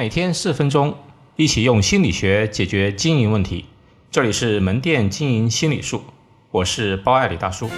[0.00, 0.94] 每天四分钟，
[1.36, 3.66] 一起用心理学解决经营问题。
[4.10, 6.00] 这里是门店经营心理术，
[6.50, 7.68] 我是包爱李大叔。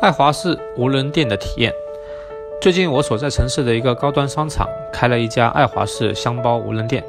[0.00, 1.72] 爱华仕无人店的体验。
[2.60, 7.04] 最近，我所在城市的一个高端商场开了一家爱华仕箱包无人店，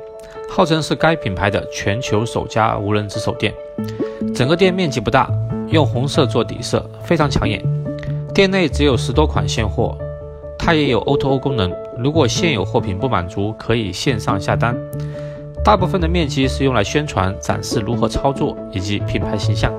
[0.47, 3.51] 号称是该品牌的全球首家无人值守店。
[4.35, 5.27] 整个店面积不大。
[5.69, 7.61] 用红色做底色，非常抢眼。
[8.33, 9.97] 店内只有十多款现货，
[10.57, 11.71] 它也有 O2O 功能。
[11.97, 14.75] 如果现有货品不满足，可以线上下单。
[15.63, 19.73] 大部分的面积是用来宣传、展示如何操作以及品牌形象。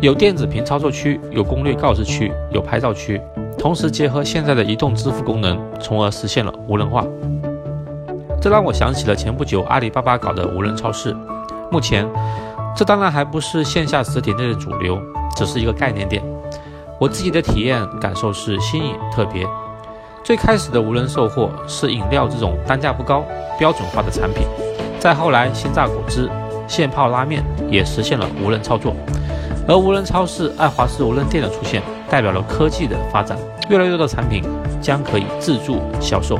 [0.00, 3.20] 有电子屏操作区，有攻略告知区，有拍照区，
[3.56, 7.06] 同时结合现在的移动支付功能，从而实现了无人化。
[8.40, 11.16] 这让我想起了前不久阿里巴巴搞的无人超市。
[11.70, 12.06] 目前。
[12.78, 15.02] 这当然还不是线下实体店的主流，
[15.34, 16.22] 只是一个概念店。
[17.00, 19.44] 我自己的体验感受是新颖特别。
[20.22, 23.24] 最开始的无人售货是饮料这种单价不高、
[23.58, 24.46] 标准化的产品，
[25.00, 26.30] 再后来鲜榨果汁、
[26.68, 28.94] 现泡拉面也实现了无人操作。
[29.66, 33.36] 而无人超市、爱华仕无人店的出现，代表了科技的发展，
[33.68, 34.44] 越来越多的产品
[34.80, 36.38] 将可以自助销售。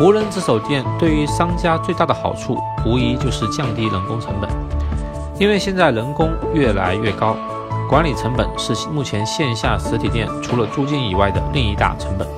[0.00, 4.48] 无人值守店对于商家最大的好处，无疑就是降低人工成本。
[5.40, 7.36] 因为现在人工越来越高，
[7.88, 12.28] 管理成本是目前线下实体店除了租金以外的另一大成本。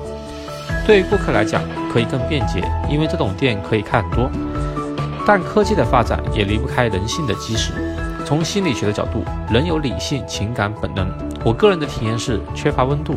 [0.87, 1.61] 对于顾客来讲，
[1.93, 4.27] 可以更便捷，因为这种店可以开很多。
[5.23, 7.73] 但科技的发展也离不开人性的基石。
[8.25, 9.23] 从心理学的角度，
[9.53, 11.07] 人有理性、情感、本能。
[11.43, 13.13] 我个人的体验是缺乏温度，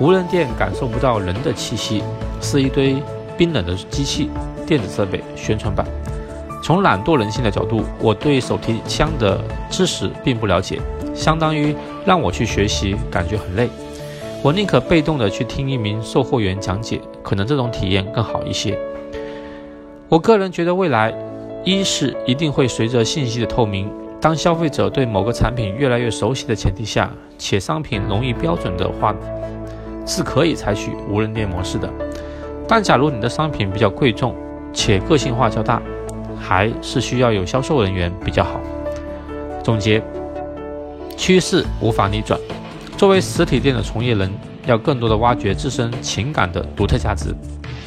[0.00, 2.02] 无人店感受不到人的气息，
[2.40, 3.00] 是一堆。
[3.40, 4.28] 冰冷的机器、
[4.66, 5.86] 电子设备、宣传板。
[6.62, 10.78] 从懒惰人性的角度，我对手提箱的知识并不了解，
[11.14, 11.74] 相当于
[12.04, 13.66] 让我去学习，感觉很累。
[14.42, 18.78] 我宁可被动的去听一名售货员讲解，可能这种体验更好一些。
[20.10, 21.10] 我个人觉得，未来
[21.64, 23.90] 一是一定会随着信息的透明，
[24.20, 29.16] 当消费者对某个产品越来越熟悉的前提下，且商品容易标准的话，
[30.06, 31.90] 是可以采取无人店模式的。
[32.70, 34.32] 但假如你的商品比较贵重
[34.72, 35.82] 且个性化较大，
[36.40, 38.60] 还是需要有销售人员比较好。
[39.60, 40.00] 总结：
[41.16, 42.38] 趋势无法逆转。
[42.96, 44.32] 作为实体店的从业人，
[44.66, 47.34] 要更多的挖掘自身情感的独特价值，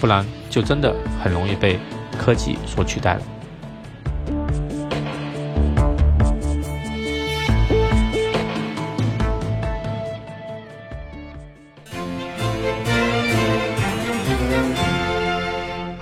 [0.01, 0.93] 不然就真的
[1.23, 1.79] 很容易被
[2.17, 3.21] 科技所取代了。